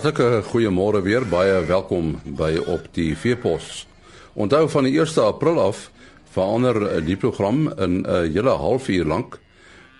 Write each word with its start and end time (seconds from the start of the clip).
Hartlike 0.00 0.42
goeiemôre 0.48 1.02
weer. 1.04 1.26
Baie 1.28 1.58
welkom 1.68 2.14
by 2.24 2.54
op 2.72 2.86
die 2.96 3.10
Veepos. 3.12 3.82
Onthou 4.32 4.62
van 4.72 4.86
die 4.88 4.94
1 4.96 5.18
April 5.20 5.58
af 5.60 5.90
verander 6.32 7.04
die 7.04 7.18
program 7.20 7.68
in 7.76 8.00
'n 8.08 8.32
hele 8.32 8.54
halfuur 8.56 9.04
lank. 9.04 9.38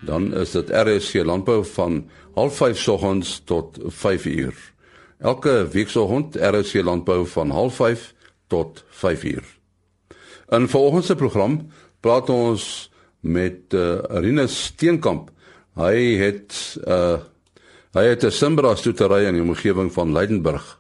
Dan 0.00 0.32
is 0.34 0.56
dit 0.56 0.70
RSC 0.70 1.20
Landbou 1.24 1.64
van 1.64 2.08
05:30 2.34 2.78
soggens 2.78 3.42
tot 3.44 3.78
5uur. 3.88 4.54
Elke 5.18 5.68
weekoggend 5.68 6.36
RSC 6.36 6.80
Landbou 6.82 7.26
van 7.26 7.50
05:30 7.52 8.14
tot 8.46 8.84
5uur. 8.88 9.44
In 10.48 10.68
volgende 10.68 11.14
program 11.14 11.68
praat 12.00 12.28
ons 12.28 12.90
met 13.20 13.74
uh, 13.74 13.98
Rinus 14.08 14.64
Steenkamp. 14.64 15.30
Hy 15.74 16.16
het 16.16 16.78
'n 16.86 16.90
uh, 16.90 17.18
Hy 17.90 18.04
het 18.06 18.22
'n 18.24 18.30
Simbra 18.30 18.76
stoetery 18.76 19.24
in 19.26 19.34
die 19.34 19.42
omgewing 19.42 19.92
van 19.92 20.12
Leidenburg. 20.12 20.78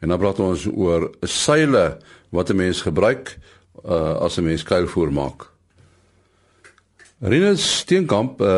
En 0.00 0.08
dan 0.08 0.18
praat 0.18 0.40
ons 0.40 0.66
oor 0.66 1.10
seile 1.20 1.98
wat 2.30 2.50
'n 2.50 2.56
mens 2.56 2.80
gebruik 2.80 3.38
uh, 3.84 4.16
as 4.16 4.38
'n 4.38 4.44
mens 4.44 4.62
kuilvoer 4.62 5.12
maak. 5.12 5.50
Rinus 7.20 7.78
Steenkamp 7.78 8.40
uh, 8.40 8.48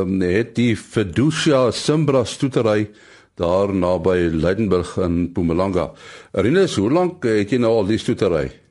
um, 0.00 0.20
het 0.20 0.54
die 0.54 0.76
Fiducia 0.76 1.70
Simbra 1.70 2.24
stoetery 2.24 2.90
daar 3.34 3.74
naby 3.74 4.30
Leidenburg 4.32 4.96
in 4.96 5.20
Mpumalanga. 5.22 5.92
Rinus, 6.32 6.76
hoe 6.76 6.90
lank 6.90 7.24
het 7.24 7.50
jy 7.50 7.58
nou 7.58 7.72
al 7.72 7.86
die 7.86 7.98
stoetery? 7.98 8.65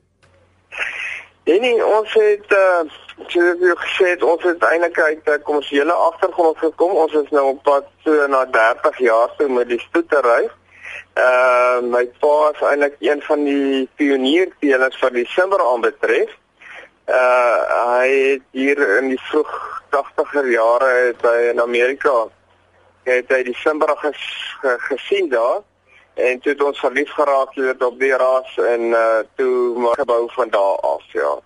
Nee, 1.46 1.78
ons 1.86 2.14
het 2.18 2.52
uh 2.52 2.84
So 3.16 3.40
ek 3.40 3.62
het 3.64 3.78
gesê 3.80 4.10
ons 4.28 4.42
het 4.44 4.64
eintlik 4.68 4.98
uit 5.00 5.24
'n 5.24 5.42
kommersiële 5.42 5.92
agtergrond 5.92 6.58
gekom. 6.58 6.90
Ons 6.90 7.12
is 7.12 7.30
nou 7.30 7.44
op 7.48 7.62
pad 7.62 7.84
so 8.04 8.26
na 8.26 8.44
30 8.44 8.98
jaar 8.98 9.30
toe 9.36 9.48
met 9.48 9.68
die 9.68 9.80
stoetery. 9.80 10.50
Ehm 11.14 11.84
uh, 11.84 11.90
my 11.94 12.04
pa 12.20 12.50
is 12.52 12.60
eintlik 12.60 12.96
een 12.98 13.22
van 13.22 13.44
die 13.44 13.88
pionierspelers 13.96 14.98
van 14.98 15.12
die 15.12 15.26
simmer 15.26 15.60
aanbetref. 15.72 16.30
Uh 17.08 17.58
hy 17.88 18.08
het 18.32 18.42
hier 18.50 18.98
in 18.98 19.08
die 19.08 19.20
vroeg 19.20 19.82
80er 19.96 20.46
jare 20.50 20.92
het 21.06 21.22
hy 21.22 21.48
in 21.52 21.60
Amerika 21.60 22.28
het 23.02 23.32
hy 23.32 23.42
die 23.42 23.56
simmer 23.56 23.96
ges, 23.96 24.22
gesien 24.62 25.28
daar 25.28 25.62
en 26.16 26.40
toe 26.40 26.52
het 26.52 26.62
ons 26.62 26.78
verlief 26.80 27.10
geraak 27.12 27.56
op 27.88 27.98
die 28.00 28.14
ras 28.16 28.56
en 28.56 28.80
uh 28.80 29.18
toe 29.36 29.78
maar 29.78 29.98
gebou 30.00 30.22
van 30.32 30.50
daar 30.50 30.80
af 30.80 31.04
ja. 31.12 31.38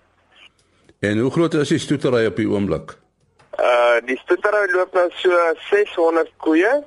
En 0.99 1.17
hoe 1.17 1.31
groot 1.31 1.53
is 1.53 1.69
die 1.69 1.79
stoetery 1.79 2.25
op 2.25 2.35
die 2.35 2.47
oomblik? 2.49 2.95
Uh 3.59 3.99
die 4.05 4.17
stoetery 4.23 4.71
loop 4.71 4.93
nou 4.93 5.09
so 5.11 5.31
600 5.69 6.31
koeie 6.37 6.83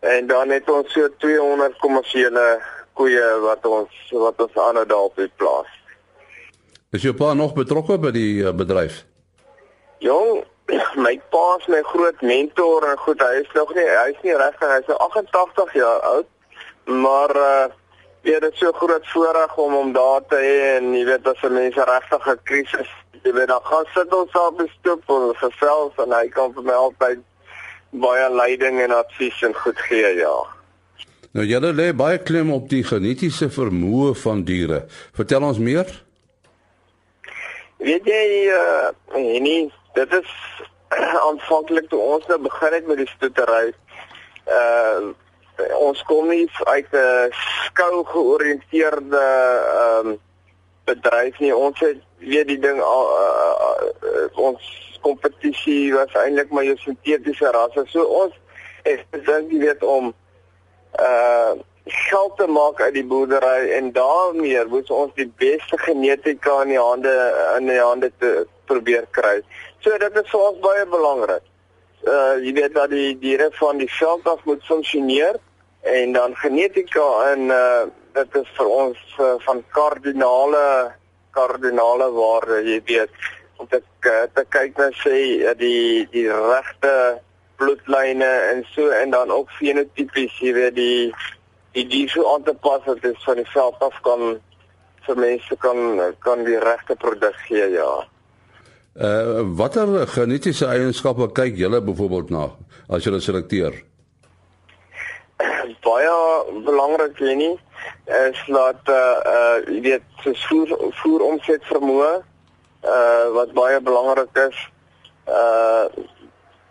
en 0.00 0.26
dan 0.26 0.50
het 0.50 0.70
ons 0.70 0.92
so 0.92 1.08
200 1.18 1.78
kommersiële 1.78 2.60
koeie 2.92 3.26
wat 3.40 3.66
ons 3.66 3.92
wat 4.10 4.40
ons 4.42 4.56
aan 4.58 4.82
daar 4.86 5.06
op 5.10 5.16
die 5.16 5.30
plaas. 5.36 5.70
Is 6.90 7.02
jou 7.02 7.14
pa 7.14 7.34
nog 7.34 7.52
betrokke 7.54 7.98
by 7.98 8.10
die 8.10 8.42
uh, 8.42 8.54
bedryf? 8.56 9.04
Jong, 9.98 10.44
my 11.06 11.14
pa 11.30 11.44
is 11.60 11.66
my 11.68 11.82
groot 11.92 12.22
mentor 12.22 12.86
en 12.88 12.98
goed, 13.04 13.22
hy 13.22 13.42
is 13.42 13.54
nog 13.54 13.74
nie 13.76 13.86
hy's 13.86 14.22
nie 14.26 14.34
regtig, 14.34 14.72
hy's 14.72 14.90
88 14.96 15.74
jaar 15.78 16.00
oud, 16.14 16.30
maar 16.88 17.36
uh 17.36 17.66
Ja, 18.26 18.40
dit 18.40 18.52
is 18.52 18.58
so 18.58 18.72
groot 18.72 19.06
voorreg 19.08 19.56
om 19.56 19.72
hom 19.72 19.92
daar 19.92 20.20
te 20.28 20.36
hê 20.36 20.56
en 20.76 20.90
jy 20.92 21.04
weet 21.06 21.26
as 21.30 21.42
'n 21.42 21.52
mens 21.52 21.76
regtig 21.76 22.26
'n 22.26 22.40
krisis 22.42 22.90
jy 23.22 23.32
weet 23.32 23.48
dan 23.48 23.60
gaan 23.62 23.86
sit 23.94 24.14
ons 24.14 24.32
op 24.32 24.58
die 24.58 24.70
stoep 24.78 25.02
en 25.14 25.34
gesels 25.42 25.92
en 26.04 26.12
hy 26.12 26.28
kan 26.28 26.54
vir 26.54 26.62
my 26.62 26.72
altyd 26.72 27.22
baie 27.90 28.26
leiding 28.34 28.80
en 28.84 28.94
advies 28.94 29.42
en 29.42 29.54
goed 29.54 29.78
gee 29.88 30.14
ja. 30.18 30.36
Nou 31.36 31.46
julle 31.46 31.72
lê 31.72 31.92
baie 31.96 32.18
klem 32.18 32.52
op 32.52 32.68
die 32.68 32.82
genetiese 32.84 33.50
vermoë 33.52 34.14
van 34.22 34.44
diere. 34.48 34.84
Vertel 35.16 35.44
ons 35.44 35.58
meer. 35.58 35.90
Weet 37.78 38.08
jy 38.08 38.24
uh 38.58 38.90
nee, 39.14 39.70
dit 39.94 40.18
is 40.20 40.34
aanvanklik 41.28 41.88
toe 41.88 42.00
ons 42.00 42.26
nou 42.26 42.40
begin 42.42 42.72
het 42.72 42.86
met 42.86 43.02
die 43.04 43.10
stoetery. 43.16 43.72
Uh 44.46 45.14
ons 45.78 46.02
kom 46.02 46.28
nie 46.28 46.48
uit 46.64 46.92
'n 46.92 47.32
skou 47.66 48.04
georiënteerde 48.04 49.24
ehm 49.74 50.06
um, 50.06 50.18
bedryf 50.84 51.38
nie. 51.38 51.54
Ons 51.56 51.80
het 51.80 52.00
weet 52.18 52.48
die 52.48 52.58
ding 52.58 52.80
al 52.80 53.08
uh, 53.14 53.86
uh, 54.08 54.38
ons 54.38 54.62
kompetisie 55.00 55.94
was 55.94 56.12
eintlik 56.12 56.50
maar 56.50 56.64
jou 56.64 56.76
sintetiese 56.76 57.50
rasse. 57.54 57.84
So 57.92 58.04
ons 58.22 58.34
het 58.82 59.04
gedink 59.10 59.52
jy 59.52 59.64
weet 59.66 59.82
om 59.82 60.14
uh 60.98 61.56
geld 61.88 62.34
te 62.36 62.44
maak 62.52 62.80
uit 62.80 62.92
die 62.98 63.04
boerdery 63.04 63.70
en 63.72 63.86
daarmee 63.92 64.64
moet 64.68 64.90
ons 64.92 65.12
die 65.16 65.30
beste 65.40 65.78
genetika 65.80 66.58
in 66.62 66.74
die 66.74 66.80
hande 66.80 67.14
in 67.56 67.70
die 67.70 67.78
hande 67.80 68.10
te 68.20 68.32
probeer 68.68 69.06
kry. 69.16 69.38
So 69.80 69.96
dit 69.96 70.18
is 70.20 70.28
vir 70.28 70.42
ons 70.50 70.58
baie 70.60 70.84
belangrik. 70.92 71.46
Uh 72.04 72.36
jy 72.44 72.52
weet 72.60 72.74
dat 72.76 72.92
die 72.92 73.14
diere 73.22 73.48
van 73.56 73.80
die 73.80 73.88
veld 73.88 74.28
af 74.28 74.44
moet 74.44 74.64
funksioneer 74.68 75.40
en 75.82 76.12
dan 76.12 76.36
genetika 76.36 77.32
in 77.32 77.50
uh 77.54 77.86
dit 78.18 78.34
is 78.40 78.48
vir 78.56 78.66
ons 78.66 78.98
uh, 79.20 79.34
van 79.44 79.60
kardinale 79.70 80.92
kardinale 81.38 82.10
waarde, 82.10 82.62
jy 82.66 82.80
weet, 82.88 83.26
om 83.58 83.66
te 83.70 83.80
eh, 84.06 84.26
te 84.34 84.44
kyk 84.54 84.78
na 84.78 84.88
sê 85.02 85.14
eh, 85.42 85.54
die 85.58 86.06
die 86.12 86.26
regte 86.30 86.92
bloedlyne 87.58 88.28
en 88.52 88.62
so 88.72 88.90
en 88.94 89.14
dan 89.14 89.32
ook 89.34 89.50
fenotipies, 89.58 90.34
jy 90.42 90.54
weet, 90.56 90.76
die 90.78 91.10
die 91.76 91.86
die 91.90 92.04
so 92.10 92.26
aan 92.32 92.46
te 92.46 92.54
pas 92.54 92.84
dat 92.86 93.02
dit 93.02 93.18
van 93.24 93.40
die 93.40 93.48
veld 93.54 93.82
af 93.88 93.98
kan 94.06 94.38
vir 95.08 95.20
mense 95.24 95.58
kan 95.64 96.00
kan 96.24 96.46
die 96.46 96.60
regte 96.62 96.96
produk 97.02 97.36
gee, 97.48 97.66
ja. 97.74 97.90
Uh 98.98 99.44
watter 99.58 100.06
genetiese 100.14 100.66
eienskappe 100.70 101.30
kyk 101.34 101.58
julle 101.58 101.82
byvoorbeeld 101.82 102.34
na 102.34 102.48
as 102.88 103.06
julle 103.06 103.20
selekteer? 103.22 103.82
Baie 105.86 106.62
belangrik, 106.64 107.18
Jenny 107.18 107.58
is 108.04 108.40
dat 108.46 108.80
uh 108.90 109.18
uh 109.34 109.58
jy 109.66 109.80
weet 109.80 110.02
so 110.22 110.32
voer 110.48 110.92
voer 111.00 111.24
omset 111.30 111.66
vermoë 111.70 112.12
uh 112.84 113.26
wat 113.36 113.52
baie 113.52 113.80
belangrik 113.80 114.40
is. 114.48 114.58
Uh 115.26 115.86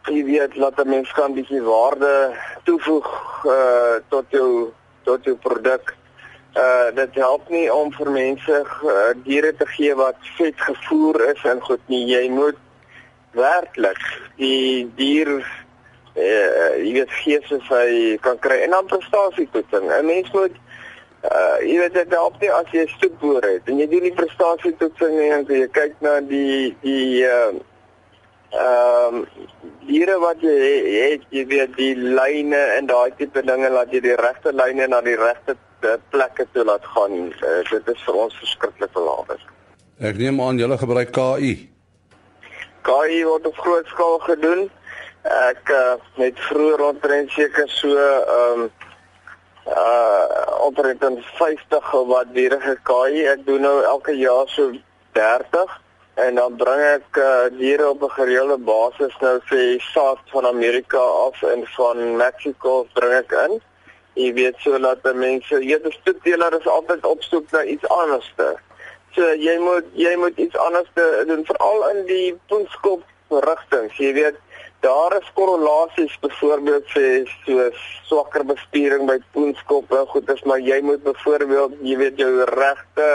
jy 0.08 0.24
weet 0.26 0.56
laat 0.56 0.80
'n 0.80 0.90
mens 0.90 1.12
kan 1.12 1.36
bietjie 1.36 1.62
waarde 1.62 2.36
toevoeg 2.64 3.08
uh 3.46 3.96
tot 4.10 4.26
jou 4.30 4.74
tot 5.04 5.24
jou 5.24 5.36
produk. 5.36 5.96
Uh 6.56 6.90
dit 6.96 7.16
help 7.16 7.50
nie 7.50 7.68
om 7.74 7.92
vir 7.94 8.12
mense 8.12 8.56
uh, 8.84 9.12
diere 9.24 9.54
te 9.56 9.66
gee 9.66 9.96
wat 9.96 10.18
vet 10.38 10.60
gevoer 10.70 11.30
is 11.36 11.44
en 11.44 11.62
goed 11.62 11.84
nie. 11.88 12.06
Jy 12.08 12.30
moet 12.30 12.60
werklik 13.32 14.02
die 14.36 14.90
dier 14.96 15.44
uh 16.18 16.72
jy 16.82 16.94
weet 16.98 17.12
gee 17.22 17.40
soos 17.46 17.68
hy 17.70 18.18
kan 18.26 18.40
kry 18.40 18.62
en 18.66 18.76
dan 18.76 18.90
prestasie 18.90 19.48
toetsing. 19.52 19.86
'n 19.92 20.06
Mens 20.06 20.32
moet 20.32 20.56
uh 21.32 21.58
jy 21.62 21.78
weet 21.82 21.94
dit 21.94 22.14
help 22.14 22.42
nie 22.42 22.52
as 22.52 22.70
jy 22.72 22.86
stoetboer 22.96 23.46
het 23.46 23.70
en 23.70 23.80
jy 23.80 23.88
doen 23.92 24.08
die 24.10 24.18
prestasie 24.20 24.76
toetsing 24.82 25.20
en 25.20 25.46
jy 25.50 25.68
kyk 25.80 25.96
na 26.02 26.20
die 26.20 26.76
die 26.82 27.26
ehm 27.26 27.62
uh, 28.54 29.22
diere 29.88 30.18
wat 30.20 30.42
jy 30.42 30.58
het 31.12 31.24
jy 31.30 31.46
weet 31.48 31.76
die 31.78 31.94
lyne 31.96 32.64
en 32.78 32.88
daai 32.88 33.12
tipe 33.18 33.42
dinge 33.42 33.70
laat 33.70 33.94
jy 33.94 34.02
die 34.02 34.18
regte 34.20 34.54
lyne 34.56 34.88
na 34.88 35.02
die 35.02 35.18
regte 35.20 35.58
plekke 36.10 36.48
toe 36.54 36.64
laat 36.66 36.86
gaan. 36.86 37.30
Uh, 37.46 37.62
dit 37.70 37.90
is 37.94 38.04
vir 38.06 38.16
ons 38.18 38.38
verskriklik 38.40 38.92
belangrik. 38.94 39.44
Ek 40.00 40.18
neem 40.18 40.42
aan 40.42 40.58
julle 40.58 40.78
gebruik 40.78 41.12
KI 41.12 41.70
KI 42.88 43.24
word 43.28 43.48
op 43.50 43.58
groot 43.60 43.88
skaal 43.92 44.20
gedoen 44.24 44.68
ek 45.28 45.70
uh, 45.70 45.96
het 46.24 46.40
vroeër 46.50 46.84
omtrent 46.90 47.32
seker 47.32 47.70
so 47.70 47.96
ehm 47.96 48.62
um, 48.62 48.70
uh 49.68 50.26
omtrent 50.68 51.04
50 51.40 51.92
wat 52.08 52.32
diere 52.36 52.60
gekaai. 52.60 53.28
Ek 53.34 53.46
doen 53.46 53.62
nou 53.62 53.84
elke 53.84 54.16
jaar 54.16 54.48
so 54.48 54.72
30 55.18 55.76
en 56.26 56.36
dan 56.36 56.56
bring 56.56 56.82
ek 56.82 57.20
uh, 57.22 57.48
diere 57.58 57.90
op 57.90 58.04
'n 58.04 58.16
gereelde 58.20 58.58
basis 58.58 59.18
nou 59.22 59.40
sê 59.52 59.80
saad 59.94 60.20
van 60.34 60.46
Amerika 60.46 61.04
af 61.28 61.44
en 61.44 61.68
van 61.76 62.16
Mexico 62.16 62.88
bring 62.94 63.14
ek 63.14 63.32
in. 63.32 63.60
Jy 64.14 64.34
weet 64.34 64.56
so 64.60 64.80
dat 64.80 65.04
mense, 65.14 65.56
jy 65.62 65.80
weet 65.82 65.94
stoetdeler 65.94 66.60
is 66.60 66.68
altyd 66.68 67.06
op 67.06 67.22
soek 67.24 67.52
na 67.52 67.64
iets 67.64 67.88
anderste. 67.88 68.56
So 69.16 69.34
jy 69.34 69.58
moet 69.60 69.86
jy 69.94 70.16
moet 70.16 70.38
iets 70.38 70.58
anderste 70.58 71.24
doen 71.28 71.46
veral 71.46 71.90
in 71.90 72.06
die 72.06 72.40
poenskop 72.48 73.04
rigting. 73.30 73.92
Jy 73.98 74.14
weet 74.14 74.36
Daar 74.80 75.18
is 75.18 75.32
korrelasies 75.34 76.20
byvoorbeeld 76.22 76.86
sê 76.94 77.26
soos 77.46 77.80
swakker 78.06 78.46
bestuuring 78.46 79.08
by 79.10 79.18
poenskop 79.34 79.92
en 79.92 80.06
goeders, 80.12 80.44
maar 80.46 80.62
jy 80.62 80.78
moet 80.86 81.02
byvoorbeeld, 81.04 81.80
jy 81.82 81.98
weet 81.98 82.22
jou 82.22 82.46
regte 82.52 83.10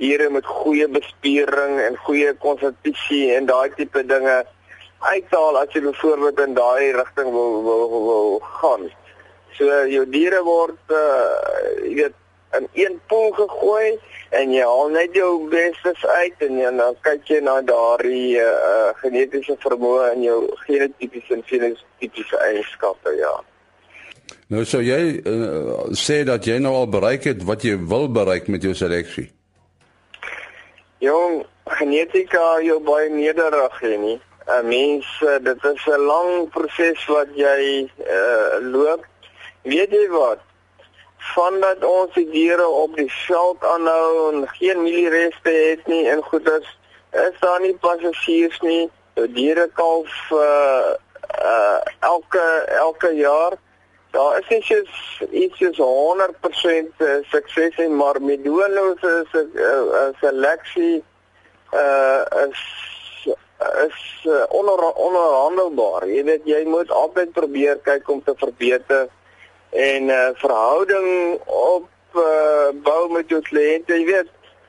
hiere 0.00 0.28
met 0.30 0.46
goeie 0.46 0.88
bestuuring 0.88 1.80
en 1.80 1.96
goeie 2.04 2.34
konstitusie 2.44 3.30
en 3.36 3.48
daai 3.48 3.72
tipe 3.76 4.04
dinge 4.12 4.38
uithaal 5.00 5.58
as 5.62 5.72
jy 5.72 5.82
byvoorbeeld 5.88 6.40
in 6.44 6.56
daai 6.56 6.92
rigting 6.96 7.32
wil 7.32 7.62
wil 7.64 7.84
wil 8.06 8.40
gaan. 8.60 8.88
So 9.56 9.68
jou 9.88 10.04
diere 10.08 10.44
word 10.44 10.96
uh 10.96 11.84
jy 11.84 11.94
weet 12.02 12.19
in 12.58 12.66
een 12.72 13.00
pool 13.06 13.30
gegooi 13.32 13.98
en 14.30 14.52
jy 14.52 14.64
haal 14.66 14.90
net 14.94 15.14
jou 15.14 15.48
bestes 15.50 16.06
uit 16.06 16.46
en, 16.46 16.58
en 16.68 16.76
dan 16.82 16.96
kyk 17.06 17.28
jy 17.30 17.40
na 17.46 17.60
daardie 17.66 18.38
uh 18.42 18.90
genetiese 19.02 19.56
vermoë 19.62 20.10
en 20.14 20.24
jou 20.26 20.38
genotipiese 20.66 21.34
en 21.34 21.44
fenotipiese 21.46 22.40
eienskappe, 22.48 23.14
ja. 23.18 23.34
Nou 24.50 24.64
sou 24.66 24.82
jy 24.82 25.20
uh, 25.30 25.90
sê 25.94 26.22
dat 26.26 26.46
jy 26.46 26.58
nou 26.62 26.74
al 26.82 26.90
bereik 26.90 27.28
het 27.30 27.44
wat 27.46 27.62
jy 27.66 27.76
wil 27.78 28.08
bereik 28.10 28.50
met 28.50 28.66
jou 28.66 28.74
seleksie. 28.74 29.28
Jong, 31.00 31.44
genetika 31.78 32.58
jou 32.66 32.80
baie 32.84 33.08
nederig 33.14 33.78
hè 33.80 33.94
nie. 33.96 34.18
'n 34.50 34.66
Mens 34.66 35.06
dit 35.46 35.64
is 35.64 35.86
'n 35.86 36.00
lang 36.12 36.50
proses 36.50 37.06
wat 37.06 37.30
jy 37.34 37.86
uh 38.18 38.58
loop. 38.74 39.06
Weet 39.62 39.90
jy 39.90 40.08
wat? 40.10 40.40
Vandat 41.20 41.84
ons 41.84 42.14
die 42.14 42.26
diere 42.30 42.66
op 42.66 42.96
die 42.96 43.10
veld 43.26 43.64
aanhou 43.64 44.32
en 44.32 44.48
geen 44.56 44.82
mieliereste 44.82 45.52
het 45.52 45.86
nie 45.86 46.08
en 46.08 46.22
goeders, 46.22 46.68
is 47.12 47.36
daar 47.40 47.60
nie 47.60 47.74
passasiers 47.80 48.60
nie. 48.64 48.88
Die 49.14 49.32
diere 49.36 49.68
kalf 49.74 50.14
uh 50.30 50.96
uh 51.40 51.80
elke 52.00 52.46
elke 52.84 53.12
jaar 53.14 53.58
Daar 54.10 54.38
is 54.38 54.48
nie 54.48 54.62
soos 54.66 55.22
iets 55.30 55.58
soos 55.58 55.78
100% 55.78 56.96
eh, 56.98 57.18
sukses 57.30 57.76
nie, 57.76 57.88
maar 57.88 58.18
met 58.22 58.42
doelose 58.44 59.12
se 59.30 59.44
seleksie 60.20 61.04
uh 61.74 62.22
is 62.48 62.64
is 63.86 64.24
uh, 64.26 64.42
onder 64.48 64.92
onderhandelbaar. 64.92 66.08
Jy 66.08 66.24
weet 66.24 66.46
jy 66.48 66.64
moet 66.66 66.90
altyd 66.90 67.32
probeer 67.36 67.78
kyk 67.84 68.08
om 68.08 68.22
te 68.24 68.34
verbeter 68.36 69.08
en 69.70 70.08
uh 70.08 70.30
verhouding 70.34 71.40
op 71.46 71.88
uh 72.14 72.68
bou 72.82 73.12
met 73.12 73.28
jou 73.28 73.40
kliënte. 73.40 73.94
Jy 73.94 74.04
weet 74.04 74.28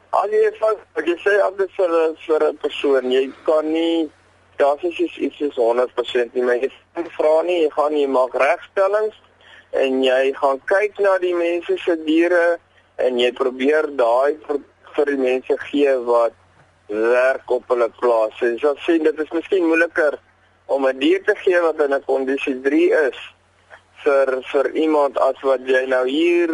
al 0.09 0.29
jy 0.29 0.49
wat 0.59 1.05
jy 1.05 1.17
sê 1.23 1.37
altyd 1.41 1.71
vir 1.77 1.93
vir 2.25 2.47
'n 2.49 2.57
persoon, 2.57 3.11
jy 3.11 3.31
kan 3.45 3.71
nie 3.71 4.09
daar's 4.57 4.81
nie 4.81 5.11
iets 5.17 5.37
soos 5.37 5.55
100% 5.55 6.33
nie, 6.33 6.43
maar 6.43 6.55
jy 6.55 6.69
vra 7.17 7.41
nie, 7.41 7.61
jy 7.63 7.69
gaan 7.69 7.93
nie 7.93 8.07
maak 8.07 8.33
regstellings 8.33 9.15
en 9.71 10.03
jy 10.03 10.33
gaan 10.37 10.59
kyk 10.65 10.99
na 10.99 11.17
die 11.17 11.33
mense 11.33 11.77
se 11.77 11.95
diere 12.05 12.59
en 12.97 13.19
jy 13.19 13.31
probeer 13.31 13.87
daai 13.97 14.37
vir, 14.45 14.59
vir 14.95 15.05
die 15.05 15.17
mense 15.17 15.57
gee 15.71 15.95
wat 16.05 16.33
werk 16.87 17.51
op 17.51 17.63
hulle 17.71 17.89
plaas. 17.99 18.41
En 18.41 18.57
so 18.59 18.75
sien 18.85 19.03
dit 19.03 19.19
is 19.19 19.31
miskien 19.31 19.65
moeiliker 19.65 20.19
om 20.67 20.85
'n 20.87 20.99
dier 20.99 21.23
te 21.23 21.35
gee 21.35 21.61
wat 21.61 21.79
in 21.79 21.93
'n 21.93 22.03
kondisie 22.05 22.61
3 22.61 22.91
is 23.07 23.19
vir 24.03 24.41
vir 24.51 24.71
iemand 24.75 25.17
as 25.17 25.39
wat 25.41 25.65
jy 25.65 25.85
nou 25.85 26.05
hier 26.07 26.53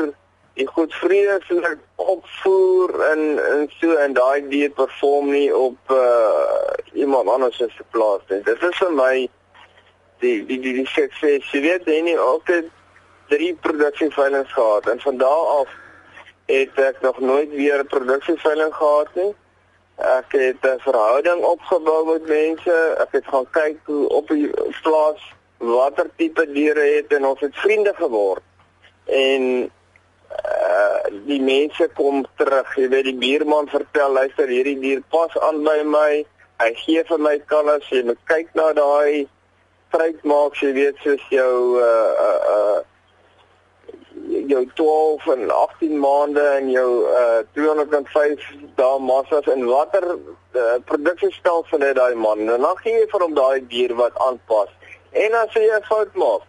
die 0.57 0.67
goed 0.67 0.93
vreeslik 0.93 1.79
opvoer 1.95 2.93
en 3.11 3.23
en 3.39 3.67
so 3.79 3.95
en 3.95 4.13
daai 4.13 4.47
dier 4.49 4.71
perform 4.73 5.29
nie 5.31 5.49
op 5.55 5.93
uh, 5.93 6.73
iemand 6.93 7.29
anders 7.29 7.57
se 7.57 7.69
plaas 7.91 8.23
nie. 8.29 8.41
Dit 8.43 8.63
is 8.63 8.77
vir 8.77 8.93
my 8.93 9.13
die 10.23 10.37
die 10.45 10.59
die, 10.59 10.73
die 10.79 10.87
sukses. 10.87 11.51
Jy 11.53 11.61
weet 11.61 11.85
nie 11.85 12.17
altyd 12.17 12.71
drie 13.29 13.53
produksieveilings 13.61 14.53
gehad 14.53 14.87
en 14.89 15.03
van 15.03 15.17
daardie 15.21 15.59
af 15.59 15.75
het 16.47 16.79
ek 16.79 17.01
nog 17.01 17.19
nooit 17.19 17.51
weer 17.51 17.83
'n 17.83 17.87
produksieveiling 17.87 18.73
gehad 18.73 19.15
nie. 19.15 19.33
Ek 19.97 20.31
het 20.31 20.61
'n 20.61 20.79
verhouding 20.79 21.43
opgebou 21.43 22.05
met 22.05 22.27
mense. 22.27 22.95
Ek 22.97 23.11
het 23.11 23.27
gaan 23.27 23.49
kyk 23.51 23.77
hoe 23.83 24.09
op 24.09 24.27
die 24.27 24.49
plaas 24.81 25.21
watter 25.57 26.09
tipe 26.15 26.45
diere 26.51 26.85
het 26.95 27.13
en 27.13 27.25
ons 27.25 27.39
het 27.41 27.55
vriende 27.55 27.93
geword. 27.97 28.43
En 29.05 29.43
uh 30.27 31.03
die 31.27 31.39
mense 31.41 31.87
kom 31.95 32.25
terug. 32.35 32.73
Jy 32.75 32.89
weet 32.91 33.07
die 33.07 33.15
buurman 33.15 33.69
vertel, 33.71 34.11
luister 34.11 34.47
hierdie 34.51 34.77
dier 34.79 35.01
pas 35.09 35.31
aan 35.39 35.63
by 35.63 35.79
my. 35.87 36.11
Hy 36.61 36.69
gee 36.83 37.03
vir 37.07 37.21
my 37.23 37.37
kalvs. 37.51 37.87
Jy 37.91 38.03
moet 38.09 38.19
kyk 38.29 38.51
na 38.59 38.71
daai 38.75 39.27
tyd 39.95 40.23
maak, 40.27 40.57
jy 40.59 40.73
weet 40.75 40.99
soos 41.03 41.23
jou 41.31 41.79
uh 41.79 42.11
uh, 42.27 42.37
uh 42.57 42.79
jou 44.47 44.63
12 44.75 45.27
en 45.33 45.51
18 45.51 45.99
maande 45.99 46.43
en 46.59 46.69
jou 46.71 46.89
uh 47.07 47.39
205 47.53 48.43
dae 48.79 48.99
massas 48.99 49.47
en 49.51 49.65
watter 49.67 50.05
uh, 50.15 50.77
produksiestelsel 50.85 51.85
het 51.85 51.95
daai 51.95 52.15
man 52.15 52.39
en 52.39 52.65
dan 52.65 52.81
gee 52.83 52.95
jy 52.97 53.07
vir 53.11 53.25
hom 53.25 53.35
daai 53.37 53.67
dier 53.71 53.93
wat 53.99 54.17
aanpas 54.27 54.71
en 55.11 55.33
as 55.33 55.53
jy 55.53 55.65
'n 55.71 55.83
fout 55.89 56.15
maak 56.15 56.47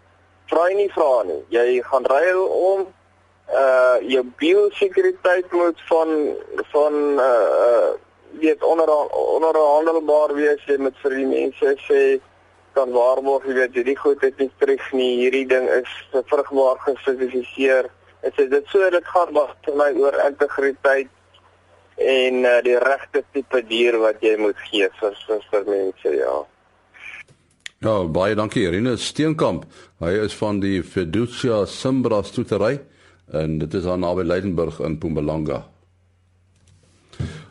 vra 0.48 0.68
jy 0.70 0.76
nie 0.78 0.92
vra 0.94 1.12
nie. 1.28 1.42
Jy 1.52 1.82
gaan 1.90 2.06
ruil 2.08 2.44
om 2.46 2.86
uh 3.48 3.96
jou 4.04 4.24
biosekuriteit 4.40 5.52
moet 5.56 5.80
van 5.88 6.14
van 6.72 6.96
uh, 7.20 7.28
uh 7.68 7.90
weet 8.40 8.62
onder 8.62 8.90
onderhandelbaar 9.36 10.34
wees. 10.36 10.64
Jy 10.66 10.78
met 10.84 10.96
vir 11.02 11.16
die 11.16 11.28
mense 11.28 11.76
sê 11.86 12.02
kan 12.76 12.92
waarborg 12.94 13.46
jy 13.48 13.56
weet 13.60 13.78
hierdie 13.80 13.96
goed 13.98 14.24
het 14.24 14.36
nie 14.38 14.50
terug 14.60 14.90
nie. 14.92 15.14
Hierdie 15.22 15.46
ding 15.48 15.68
is 15.78 15.94
vrugbaar 16.32 16.82
gesertifiseer. 16.84 17.88
En 18.20 18.34
sê 18.36 18.48
dit 18.50 18.68
so 18.72 18.90
dit 18.90 19.14
gaan 19.14 19.32
maar 19.32 19.56
vir 19.64 19.80
my 19.80 19.88
oor 20.02 20.20
integriteit 20.26 21.14
en 21.98 22.44
uh, 22.44 22.58
die 22.62 22.78
regte 22.78 23.24
tipe 23.32 23.64
dier 23.66 23.98
wat 23.98 24.22
jy 24.22 24.36
moet 24.38 24.60
gee 24.68 24.86
vir, 25.00 25.16
vir 25.50 25.64
mense 25.66 26.14
ja 26.14 26.36
Ja 27.78 28.02
baie 28.10 28.34
dankie 28.34 28.64
Irene 28.66 28.96
Steenkamp 28.98 29.68
hy 30.02 30.16
is 30.24 30.32
van 30.34 30.58
die 30.58 30.80
Fiducia 30.82 31.60
Simbra 31.70 32.24
stoetery 32.26 32.80
en 33.30 33.58
dit 33.62 33.74
is 33.78 33.86
aan 33.86 34.02
naby 34.02 34.24
Leidenburg 34.26 34.80
in 34.82 34.96
Mpumalanga 34.96 35.60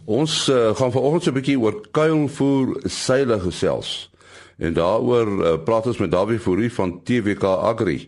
Ons 0.08 0.50
uh, 0.52 0.76
gaan 0.76 0.92
vanoggend 0.92 1.24
so 1.24 1.32
'n 1.32 1.36
bietjie 1.40 1.60
oor 1.60 1.80
kuilvoer 1.92 2.76
seile 2.88 3.40
gesels. 3.40 4.12
En 4.58 4.74
daaroor 4.74 5.28
uh, 5.28 5.58
praat 5.64 5.88
ons 5.88 5.98
met 5.98 6.12
Dawie 6.12 6.40
Fourie 6.40 6.72
van 6.74 7.04
TWK 7.04 7.44
Agri. 7.44 8.08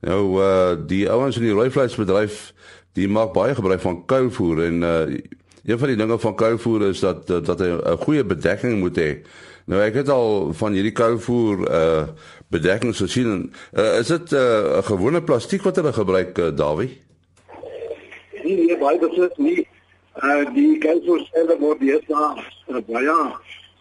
Nou 0.00 0.42
uh 0.42 0.78
die 0.86 1.10
ouens 1.10 1.36
in 1.36 1.42
die 1.42 1.54
rooivleisbedryf, 1.54 2.54
die 2.94 3.08
maak 3.08 3.32
baie 3.34 3.54
gebruik 3.54 3.80
van 3.80 4.04
kuilvoer 4.06 4.64
en 4.66 4.82
uh 4.82 5.18
een 5.66 5.78
van 5.78 5.88
die 5.88 5.96
dinge 5.96 6.18
van 6.18 6.34
kuilvoer 6.34 6.88
is 6.90 7.00
dat 7.00 7.26
dat 7.26 7.58
hy 7.58 7.74
'n 7.74 7.98
goeie 8.06 8.24
bedekking 8.24 8.78
moet 8.78 8.96
hê. 8.98 9.22
Nou 9.66 9.80
ek 9.82 9.96
het 9.98 10.10
al 10.14 10.52
van 10.54 10.76
hierdie 10.78 10.94
kuilvoer 10.94 11.62
uh 11.66 12.02
bedekkings 12.54 13.00
gesien. 13.02 13.52
Uh, 13.74 13.98
is 13.98 14.06
dit 14.06 14.30
'n 14.30 14.36
uh, 14.38 14.82
gewone 14.86 15.22
plastiek 15.22 15.62
wat 15.62 15.76
hulle 15.76 15.92
gebruik 15.92 16.38
uh, 16.38 16.54
Dawie? 16.54 17.00
Nee, 18.44 18.56
nee, 18.56 18.78
baie 18.78 18.98
beslis 18.98 19.34
nie. 19.36 19.66
Uh 20.22 20.46
die 20.54 20.78
kuilvoer 20.78 21.26
self 21.32 21.58
word 21.58 21.82
eers 21.82 22.06
na 22.06 22.36
uh, 22.68 22.78
baie 22.86 23.16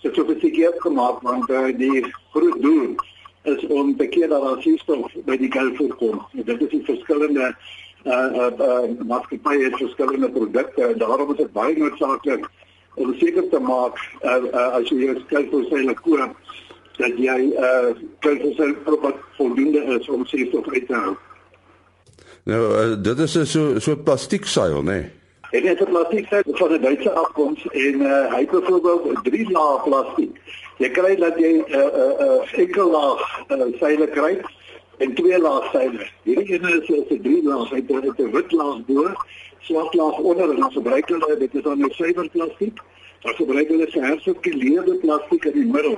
gesofistikeerd 0.01 0.81
gemaak 0.81 1.21
want 1.21 1.49
uh, 1.49 1.69
die 1.77 2.01
groot 2.33 2.61
doel 2.61 2.95
is 3.43 3.67
om 3.67 3.97
te 3.97 4.07
keer 4.07 4.29
dat 4.29 4.41
daar 4.41 4.61
suurstof 4.61 5.13
by 5.25 5.37
die 5.37 5.53
kuilvoer 5.53 5.93
kom. 6.01 6.25
Dit 6.33 6.61
is 6.61 6.69
die 6.69 6.83
verskillende 6.83 7.53
uh 8.05 8.29
uh, 8.41 8.51
uh 8.57 8.89
maatskappye 9.05 9.69
het 9.69 9.77
verskillende 9.77 10.29
produkte 10.31 10.81
en 10.81 10.97
daarom 10.97 11.31
is 11.31 11.37
dit 11.37 11.53
baie 11.53 11.77
noodsaaklik 11.77 12.49
om 12.95 13.13
seker 13.19 13.49
te 13.49 13.59
maak 13.59 13.99
uh, 14.23 14.39
uh 14.53 14.79
as 14.79 14.89
jy 14.89 14.97
jou 15.05 15.15
kuilvoer 15.31 15.65
seile 15.69 15.93
koop 15.93 16.35
dat 16.97 17.19
jy 17.27 17.37
uh 17.51 17.91
kuilvoer 18.25 18.55
seile 18.55 18.99
wat 19.01 19.21
voldoende 19.37 19.83
is 19.97 20.09
om 20.09 20.25
suurstof 20.25 20.71
uit 20.73 20.87
te 20.87 20.95
hou. 20.95 21.15
Nou 22.45 22.63
uh, 22.63 22.95
dit 23.03 23.19
is 23.19 23.37
'n 23.37 23.45
so 23.45 23.79
so 23.79 23.95
plastiek 23.95 24.45
seil, 24.45 24.83
né? 24.83 24.99
Nee? 25.51 25.61
Dit 25.61 25.79
is 25.79 25.87
plastiek 25.89 26.27
seil 26.27 26.43
van 26.45 26.73
'n 26.73 26.81
Duitse 26.81 27.11
afkoms 27.11 27.67
en 27.71 28.01
uh, 28.01 28.33
hy 28.33 28.39
het 28.39 28.51
byvoorbeeld 28.51 29.23
drie 29.23 29.51
lae 29.51 29.79
plastiek. 29.83 30.33
Jy 30.77 30.89
kry 30.89 31.15
dat 31.15 31.39
jy 31.39 31.51
'n 31.51 31.63
uh, 31.67 31.85
'n 31.85 32.23
uh, 32.23 32.25
uh, 32.25 32.59
enkel 32.59 32.91
laag 32.91 33.21
uh, 33.49 33.79
seile 33.79 34.07
kry 34.07 34.41
en 34.97 35.13
twee 35.15 35.39
laag 35.39 35.69
seile. 35.71 36.07
Hierdie 36.23 36.57
ene 36.57 36.71
is 36.81 36.89
'n 36.89 37.21
drie 37.21 37.43
laag, 37.43 37.69
hy 37.69 37.81
het 37.87 38.19
'n 38.19 38.31
wit 38.31 38.51
laag 38.51 38.85
bo, 38.85 39.11
swart 39.59 39.93
laag 39.93 40.17
onder 40.17 40.49
en 40.49 40.59
dan 40.59 40.71
gebruik 40.71 41.07
hulle 41.09 41.37
dit 41.37 41.55
is 41.55 41.63
dan 41.63 41.83
'n 41.83 41.91
suiwer 41.91 42.29
plastiek. 42.29 42.77
Dan 43.21 43.33
gebruik 43.33 43.67
hulle 43.67 43.87
'n 43.91 44.03
hersirkuleerde 44.03 44.95
plastiek 44.95 45.45
in 45.45 45.53
die 45.53 45.71
middel. 45.71 45.97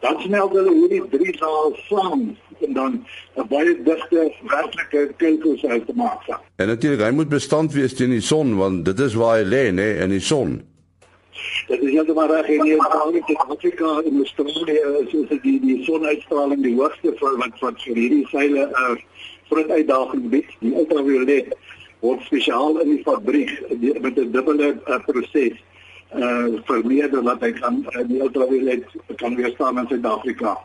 Dan 0.00 0.20
smelt 0.20 0.52
hulle 0.52 0.72
hierdie 0.74 1.02
drie 1.10 1.36
laag 1.40 1.76
saam 1.88 2.36
en 2.60 2.72
dan 2.72 3.06
'n 3.36 3.46
baie 3.48 3.82
digte 3.82 4.32
werklike 4.42 5.12
kelkels 5.16 5.64
uit 5.64 5.86
te 5.86 5.92
maak. 5.94 6.40
En 6.56 6.66
natuurlik, 6.66 7.00
hy 7.00 7.10
moet 7.10 7.28
bestand 7.28 7.72
wees 7.72 7.94
teen 7.94 8.10
die 8.10 8.20
son 8.20 8.56
want 8.56 8.84
dit 8.84 9.00
is 9.00 9.14
waar 9.14 9.36
hy 9.38 9.44
lê, 9.44 9.70
nê, 9.72 10.00
in 10.00 10.08
die 10.08 10.20
son. 10.20 10.69
Dit 11.70 11.82
is 11.86 11.92
heeltemal 11.94 12.26
reg 12.26 12.48
en 12.50 12.64
hier 12.66 12.80
in 12.80 13.22
Suid-Afrika 13.26 13.90
en 14.02 14.16
Australië 14.18 14.80
is 15.00 15.12
dit 15.28 15.42
die 15.42 15.58
die 15.62 15.76
sonuitstraling 15.86 16.64
die 16.64 16.72
hoogste 16.74 17.12
vir 17.20 17.36
wat 17.38 17.60
wat 17.62 17.84
vir 17.84 18.00
hierdie 18.00 18.24
seile 18.32 18.64
'n 18.66 18.72
uh, 18.80 18.96
groot 19.50 19.70
uitdaging 19.70 20.24
bied. 20.32 20.48
Die 20.64 20.72
ultraviolet 20.74 21.52
word 22.00 22.24
spesiaal 22.26 22.80
in 22.82 22.90
die 22.96 23.04
fabriek 23.06 23.52
met 24.02 24.18
'n 24.18 24.32
dubbele 24.34 24.72
uh, 24.74 24.98
proses 25.06 25.62
uh 26.10 26.58
vermeerder 26.72 27.22
dat 27.22 27.46
hy 27.46 27.52
kan 27.62 27.86
uh, 27.86 28.02
die 28.08 28.18
ultraviolet 28.18 28.84
kan 29.22 29.36
weerstaan 29.38 29.78
in 29.78 29.86
Suid-Afrika. 29.94 30.58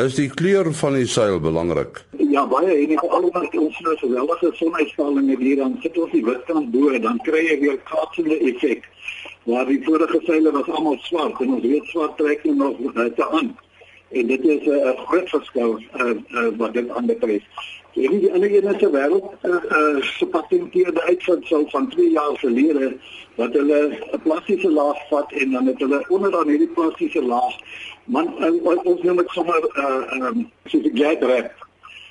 Is 0.00 0.14
die 0.16 0.30
kleur 0.32 0.72
van 0.72 0.94
die 0.96 1.06
seil 1.06 1.40
belangrik? 1.40 2.04
Ja, 2.16 2.46
baie 2.46 2.72
en 2.72 2.92
ek 2.96 3.02
alhoewel 3.04 3.48
ons 3.66 3.80
nou 3.84 3.96
geweldige 4.00 4.52
sonuitstraling 4.54 5.28
het 5.28 5.42
hier 5.44 5.60
dan 5.60 5.76
sit 5.82 5.98
ons 5.98 6.12
die 6.14 6.24
witkant 6.24 6.70
bo 6.72 6.88
en 6.88 7.02
dan 7.02 7.20
kry 7.26 7.42
jy 7.50 7.58
weer 7.60 7.78
kaatsende 7.90 8.38
effek. 8.48 8.88
Waar 9.44 9.66
die 9.66 9.84
vorige 9.84 10.20
seile 10.22 10.50
was 10.52 10.68
almal 10.68 10.98
swart 11.00 11.40
en 11.40 11.52
ons 11.54 11.62
weet 11.64 11.84
swart 11.84 12.16
trek 12.16 12.44
nie 12.44 12.54
nog 12.54 12.76
te 12.94 13.28
aan. 13.30 13.56
En 14.10 14.26
dit 14.26 14.44
is 14.44 14.64
'n 14.66 14.70
uh, 14.70 14.98
groot 15.06 15.28
verskil 15.28 15.78
uh, 15.96 16.10
uh, 16.28 16.48
wat 16.56 16.72
dit 16.72 16.88
aanbetref. 16.88 17.42
En 17.94 18.18
die 18.18 18.32
ander 18.32 18.54
een 18.54 18.74
is 18.74 18.82
'n 18.82 18.90
wêreld 18.90 19.30
uh, 19.42 19.50
uh, 19.50 19.96
gepatenteerde 20.00 21.02
uitvinding 21.02 21.70
van 21.70 21.88
2 21.88 22.10
jaar 22.10 22.36
gelede 22.38 22.96
wat 23.34 23.52
hulle 23.52 23.98
'n 24.12 24.22
plastiese 24.22 24.70
laag 24.70 25.08
vat 25.08 25.32
en 25.32 25.50
dan 25.50 25.66
het 25.66 25.78
hulle 25.78 26.04
onder 26.08 26.38
aan 26.38 26.48
hierdie 26.48 26.68
plastiese 26.68 27.22
laag 27.22 27.54
man 28.04 28.34
uh, 28.38 28.84
ons 28.84 29.02
noem 29.02 29.16
dit 29.16 29.28
sommer 29.28 29.62
uh, 29.74 30.26
um, 30.26 30.50
soos 30.64 30.82
'n 30.82 30.96
glydrap. 30.96 31.69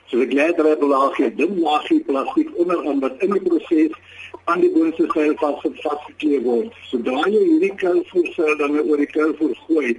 So 0.10 0.18
'n 0.18 0.30
glydrap 0.30 0.82
laag, 0.82 1.20
'n 1.20 1.36
dun 1.38 1.60
laagie 1.60 2.04
plastiek 2.04 2.50
onder 2.62 2.88
aan 2.88 3.00
wat 3.00 3.22
in 3.24 3.32
die 3.32 3.42
proses 3.42 3.94
aan 4.46 4.60
die 4.60 4.72
boonste 4.74 5.06
seil 5.14 5.36
vas 5.42 5.60
vasgekleef 5.84 6.44
word. 6.44 6.74
Sodra 6.90 7.26
jy 7.30 7.44
hierdie 7.50 7.76
kuilvoer 7.76 8.58
dan 8.58 8.80
oor 8.80 8.98
die 8.98 9.12
kuilvoer 9.18 9.56
gooi 9.68 9.92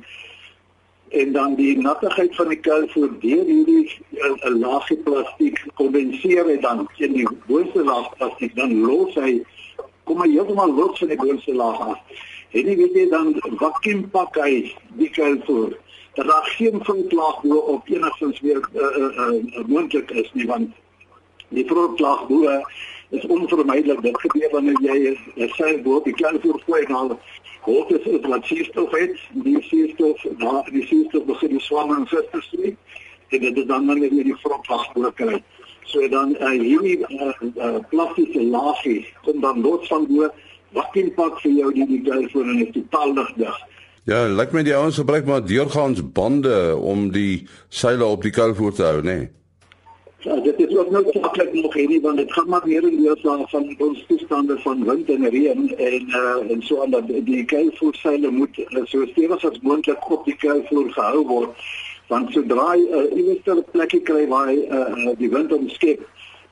en 1.10 1.32
dan 1.32 1.54
die 1.54 1.78
nattigheid 1.78 2.34
van 2.36 2.48
die 2.48 2.58
kuil 2.58 2.88
voor 2.88 3.10
deur 3.22 3.44
hierdie 3.44 3.86
'n 4.10 4.34
eh, 4.38 4.54
laagie 4.64 4.98
plastiek 5.06 5.62
kondenseer 5.74 6.50
en 6.54 6.60
dan 6.60 6.88
in 6.96 7.12
die 7.12 7.28
boonste 7.46 7.84
laag 7.84 8.10
plastiek 8.16 8.54
dan 8.56 8.80
los 8.80 9.14
hy 9.14 9.42
kom 10.04 10.22
hy 10.22 10.30
heeltemal 10.30 10.74
los 10.74 10.98
van 10.98 11.08
die 11.08 11.16
boonste 11.22 11.54
laag 11.54 11.80
af. 11.80 11.98
En 12.50 12.66
jy 12.66 12.76
weet 12.76 12.94
jy 12.94 13.06
dan 13.10 13.34
vakuum 13.62 14.10
pak 14.10 14.34
hy 14.42 14.74
die 14.98 15.10
kuil 15.10 15.38
voor. 15.46 15.78
Dat 16.14 16.26
daar 16.26 16.46
geen 16.56 16.84
vonklaag 16.84 17.42
bo 17.42 17.56
op 17.56 17.88
enigstens 17.88 18.40
weer 18.40 18.68
uh, 18.74 18.96
uh, 18.96 19.34
uh, 19.34 19.64
moontlik 19.66 20.10
is 20.10 20.30
nie 20.32 20.46
want 20.46 20.70
die 21.48 21.66
vonklaag 21.66 22.26
bo 22.26 22.62
is 23.10 23.26
onvermydelik. 23.26 24.02
Dit 24.02 24.20
gebeur 24.20 24.50
wanneer 24.50 24.80
jy 24.80 25.18
'n 25.36 25.48
seil 25.48 25.82
bo 25.82 25.96
op 25.96 26.04
die 26.04 26.14
kuil 26.14 26.40
voor 26.40 26.62
gooi 26.66 26.82
en 26.84 26.94
al 26.94 27.18
Hoort 27.60 27.90
is, 27.90 28.04
is 28.04 28.26
wat 28.26 28.44
suurstof 28.44 28.90
het, 28.90 29.18
die 29.32 29.62
suurstof, 29.62 30.22
daar 30.38 30.68
die 30.72 30.86
suurstof 30.86 31.24
begin 31.24 31.48
die 31.48 31.60
swamme 31.60 31.96
en 31.96 32.06
visse 32.06 32.40
streek 32.40 32.76
en 33.28 33.40
dit 33.40 33.56
is 33.56 33.66
dan 33.68 33.86
wanneer 33.86 34.14
jy 34.14 34.22
die 34.30 34.36
vrot 34.42 34.66
wasbroek 34.66 35.18
kry. 35.20 35.42
So 35.90 36.08
dan 36.08 36.32
uh, 36.38 36.54
hierdie 36.56 36.96
uh, 37.04 37.34
uh, 37.54 37.76
plastiese 37.90 38.42
laagie 38.42 39.02
kom 39.26 39.42
dan 39.44 39.60
los 39.60 39.86
van 39.90 40.06
bo 40.08 40.30
wat 40.76 40.96
impak 41.02 41.40
vir 41.42 41.52
jou 41.58 41.72
die 41.76 41.86
die 41.90 42.00
gevoel 42.06 42.48
en 42.54 42.64
is 42.64 42.72
totaal 42.78 43.14
dig. 43.36 43.60
Ja, 44.08 44.24
lyk 44.26 44.52
my 44.52 44.62
die 44.64 44.76
ouens 44.76 44.96
gebruik 44.96 45.26
maar 45.26 45.44
deurgaans 45.44 46.00
bande 46.12 46.76
om 46.76 47.10
die 47.12 47.46
seile 47.68 48.04
op 48.04 48.22
die 48.22 48.32
kuil 48.32 48.54
voor 48.54 48.72
te 48.72 48.82
hou, 48.82 49.02
nê? 49.02 49.18
Nee. 49.18 49.28
Ja, 50.20 50.36
dit 50.36 50.58
is 50.58 50.76
ook 50.76 50.90
nou 50.90 51.18
maklik 51.20 51.52
nog 51.52 51.74
hierdie 51.74 52.00
want 52.00 52.16
dit 52.16 52.32
gaan 52.32 52.48
maar 52.48 52.64
weer 52.64 52.82
in 52.82 52.96
die 52.96 53.12
van 53.22 53.48
van 53.48 53.74
ons 53.78 54.04
toestande 54.08 54.58
van 54.58 54.84
wind 54.84 55.08
en 55.10 55.28
reën 55.28 55.76
en 55.76 56.08
uh, 56.08 56.50
en 56.52 56.62
so 56.62 56.82
aan 56.82 56.90
dat 56.90 57.08
die 57.08 57.44
kuilvoerseile 57.44 58.30
moet 58.30 58.58
uh, 58.58 58.84
so 58.84 59.06
stewig 59.06 59.44
as 59.44 59.60
moontlik 59.62 60.10
op 60.10 60.24
die 60.24 60.36
kuilvoer 60.36 60.92
gehou 60.92 61.26
word 61.26 61.64
want 62.12 62.32
sodra 62.32 62.74
jy 62.76 62.84
uh, 62.84 63.16
iewers 63.16 63.48
'n 63.48 63.64
plekkie 63.72 64.02
kry 64.02 64.26
waar 64.28 64.52
hy 64.52 64.58
uh, 64.68 65.16
die 65.16 65.30
wind 65.30 65.52
omskep 65.52 66.04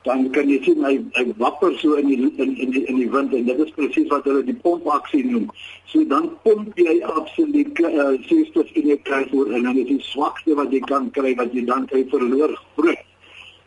dan 0.03 0.29
kan 0.31 0.47
jy 0.47 0.59
sien 0.63 0.83
hy 0.85 0.93
hy 1.17 1.25
wapper 1.41 1.73
so 1.79 1.97
in 1.99 2.07
die 2.07 2.17
in 2.43 2.55
in 2.55 2.71
die, 2.71 2.83
in 2.87 2.99
die 3.01 3.09
wind 3.11 3.33
en 3.35 3.49
dit 3.49 3.59
is 3.65 3.73
presies 3.75 4.07
wat 4.13 4.27
hulle 4.29 4.45
die 4.47 4.55
pompaksie 4.63 5.25
noem. 5.27 5.49
So 5.91 6.05
dan 6.07 6.29
pomp 6.45 6.79
jy 6.79 6.95
absoluut 7.03 7.81
uh, 7.83 8.13
suurstof 8.29 8.71
in 8.79 8.93
jou 8.93 8.99
kuilvoer 9.09 9.51
en 9.57 9.67
dan 9.67 9.81
is 9.83 9.89
die 9.91 10.01
swakste 10.07 10.55
wat 10.59 10.71
jy 10.71 10.79
kan 10.87 11.11
kry 11.17 11.35
wat 11.41 11.51
jy 11.53 11.65
dan 11.67 11.87
kry 11.91 12.05
verloor 12.13 12.55
groot 12.77 13.05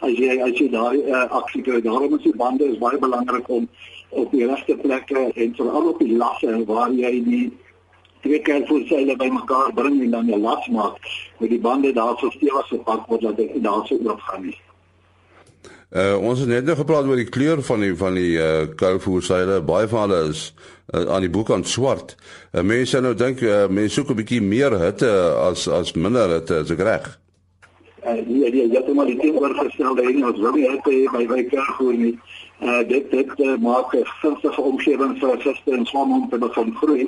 as 0.02 0.16
jy 0.18 0.38
as 0.40 0.56
jy 0.56 0.70
daai 0.72 1.04
uh, 1.04 1.26
aksie 1.42 1.62
kry. 1.68 1.82
Daarom 1.84 2.16
is 2.16 2.24
die 2.24 2.36
bande 2.44 2.70
is 2.72 2.80
baie 2.80 2.98
belangrik 3.04 3.52
om 3.52 3.68
op 4.08 4.32
die 4.32 4.48
regte 4.48 4.78
plekke 4.80 5.28
en 5.36 5.54
veral 5.60 5.92
op 5.92 6.00
die 6.00 6.16
lasse 6.16 6.56
waar 6.72 6.96
jy 6.96 7.12
die 7.28 7.44
twee 8.24 8.40
kerfoorseile 8.46 9.20
bymekaar 9.20 9.72
bring 9.76 10.00
en 10.00 10.10
dan 10.16 10.32
'n 10.32 10.40
las 10.40 10.66
maak 10.68 10.96
met 11.38 11.50
die 11.50 11.60
bande 11.60 11.92
daar 11.92 12.16
so 12.18 12.30
stewig 12.30 12.68
gepak 12.72 13.06
word 13.06 13.20
dat 13.20 13.36
dit 13.36 13.62
daar 13.62 13.86
so 13.86 13.98
oopgaan 14.00 14.46
nie. 14.48 14.58
Uh 15.92 16.16
ons 16.24 16.40
het 16.40 16.48
net 16.48 16.64
nou 16.64 16.76
gepraat 16.76 17.04
oor 17.04 17.20
die 17.20 17.28
kleur 17.28 17.60
van 17.62 17.80
die 17.84 17.94
van 17.96 18.14
die 18.16 18.36
uh 18.40 18.66
kuilvoerseile. 18.76 19.60
Baie 19.60 19.88
van 19.88 20.08
hulle 20.08 20.30
is 20.30 20.54
uh, 20.94 21.04
aan 21.04 21.20
die 21.20 21.32
boekant 21.32 21.68
swart. 21.68 22.16
Uh, 22.52 22.62
mense 22.64 23.00
nou 23.00 23.14
dink 23.14 23.44
uh, 23.44 23.66
mense 23.68 24.00
soek 24.00 24.10
'n 24.10 24.20
bietjie 24.22 24.40
meer 24.40 24.78
hitte 24.80 25.12
as 25.48 25.68
as 25.68 25.92
minder 25.92 26.32
hitte, 26.38 26.64
ek 26.64 26.80
reg? 26.80 27.12
uh, 28.06 28.18
die 28.26 28.50
die 28.50 28.68
heeltemal 28.70 29.06
die 29.06 29.18
teenoorgestelde 29.20 30.06
ding 30.06 30.24
ons 30.26 30.40
wil 30.42 30.56
nie 30.56 30.66
hê 30.68 30.78
by 31.12 31.26
by 31.30 31.42
kerkhoor 31.50 31.98
nie. 31.98 32.14
Uh, 32.62 32.82
dit 32.86 33.08
dit 33.10 33.40
uh, 33.46 33.54
maak 33.62 33.94
'n 33.94 34.04
gunstige 34.20 34.62
omgewing 34.62 35.16
vir 35.20 35.38
visse 35.44 35.76
en 35.76 35.86
swamme 35.86 36.14
om 36.14 36.28
te 36.30 36.38
begin 36.38 36.74
groei 36.80 37.06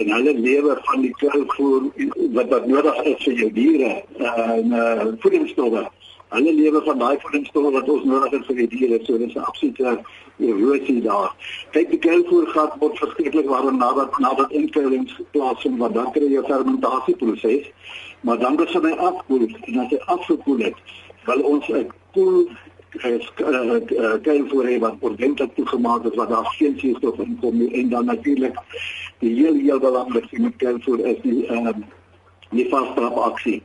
en 0.00 0.12
hulle 0.16 0.34
lewe 0.38 0.78
van 0.84 1.00
die 1.00 1.12
kerkhoor 1.20 1.90
wat 2.36 2.48
wat 2.48 2.66
nodig 2.66 3.02
is 3.12 3.24
vir 3.24 3.34
jou 3.42 3.50
diere 3.52 3.92
uh, 4.20 4.50
en 4.58 4.72
uh, 4.72 5.12
voedingsstowwe. 5.20 5.84
Hulle 6.28 6.52
lewe 6.52 6.82
van 6.84 6.98
daai 6.98 7.18
voedingsstowwe 7.20 7.70
wat 7.70 7.88
ons 7.88 8.04
nodig 8.04 8.30
het 8.30 8.46
vir 8.46 8.56
die 8.56 8.68
diere. 8.68 8.98
So 9.04 9.18
dis 9.18 9.34
'n 9.34 9.38
absolute 9.38 10.00
erosie 10.38 11.00
daar. 11.02 11.34
Kyk 11.70 11.90
die 11.90 12.00
gaan 12.54 12.72
word 12.78 12.98
verskriklik 12.98 13.46
warm 13.46 13.78
nadat 13.78 14.18
nadat 14.18 14.50
inkuilings 14.50 15.20
plaasvind 15.30 15.78
wat 15.78 15.94
dan 15.94 16.12
kry 16.12 16.26
jy 16.32 16.42
fermentasieproses 16.42 17.70
maar 18.24 18.38
dan 18.38 18.56
begin 18.56 18.84
hy 18.84 18.92
afkoel 18.92 19.46
en 19.46 19.78
as 19.78 19.90
hy 19.92 19.98
afgekoel 20.16 20.62
het 20.64 20.78
wil 21.24 21.42
ons 21.54 21.68
'n 21.68 21.90
koel 22.12 22.48
kan 24.22 24.48
voor 24.48 24.64
hê 24.64 24.78
wat 24.78 24.94
ordentlik 25.00 25.54
toegemaak 25.54 26.04
is 26.04 26.16
wat 26.20 26.28
daar 26.28 26.46
geen 26.58 26.78
suurstof 26.78 27.18
in 27.18 27.38
kom 27.40 27.58
nie 27.58 27.70
en 27.80 27.88
dan 27.88 28.04
natuurlik 28.04 28.56
die 29.18 29.34
heel 29.34 29.54
heel 29.54 29.78
belangrikste 29.78 30.40
met 30.40 30.56
kan 30.56 30.82
voor 30.82 30.98
is 30.98 31.20
die 31.22 31.46
ehm 31.46 31.66
um, 31.66 31.84
die 32.60 32.68
vastrap 32.70 33.18
aksie 33.28 33.60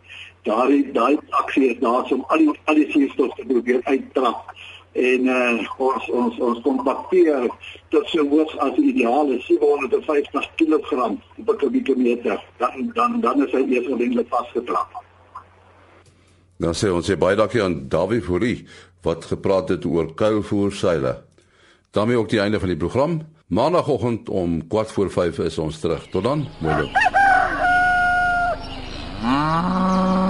daai 0.48 0.92
daai 0.94 1.18
aksie 1.42 1.70
is 1.74 1.80
daar 1.84 2.08
om 2.16 2.26
al 2.28 2.38
die 2.46 2.54
al 2.66 2.76
die 2.76 2.90
suurstof 2.92 3.36
te 3.36 3.48
probeer 3.48 3.82
uittrap 3.86 4.54
en 5.00 5.28
uh, 5.30 5.68
ons 5.78 6.10
ons 6.10 6.40
ons 6.40 6.62
kompakteer 6.66 7.48
tot 7.94 8.08
so 8.10 8.26
hoog 8.32 8.56
as 8.66 8.74
die 8.78 8.90
ideale 8.94 9.38
750 9.46 10.50
kg 10.58 11.12
per 11.46 11.60
kubieke 11.62 11.96
meter 11.96 12.42
dan 12.58 12.92
dan 12.96 13.20
dan 13.22 13.46
is 13.46 13.54
hy 13.54 13.64
eers 13.70 13.88
ordentlik 13.88 14.28
vasgeklap. 14.34 14.98
Dan 16.60 16.76
sê 16.76 16.90
ons 16.92 17.06
sê 17.06 17.16
baie 17.16 17.38
dankie 17.40 17.62
aan 17.64 17.86
Dawie 17.88 18.22
Fourie 18.22 18.66
wat 19.06 19.30
gepraat 19.30 19.70
het 19.70 19.86
oor 19.86 20.14
kuilvoerseile. 20.16 21.24
daarmee 21.92 22.18
ook 22.18 22.30
die 22.30 22.40
einde 22.40 22.60
van 22.60 22.68
die 22.68 22.78
program. 22.78 23.22
Maandagoggend 23.48 24.30
om 24.30 24.62
4 24.70 24.86
voor 24.86 25.12
5 25.12 25.40
is 25.40 25.58
ons 25.58 25.80
terug. 25.80 26.08
Tot 26.10 26.24
dan. 26.24 26.48
Mooi 26.62 26.76
loop. 26.82 27.19
Ah. 29.22 30.29